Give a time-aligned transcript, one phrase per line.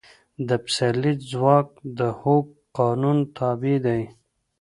[0.47, 1.67] د پسرلي ځواک
[1.97, 4.01] د هوک قانون تابع دی.